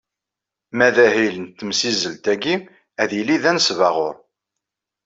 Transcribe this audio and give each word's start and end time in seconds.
Ma 0.77 0.87
d 0.95 0.97
ahil 1.05 1.35
n 1.43 1.47
temsizzelt-agi, 1.57 2.55
ad 3.01 3.07
d-yili 3.09 3.37
d 3.43 3.45
anesbaɣur. 3.49 4.15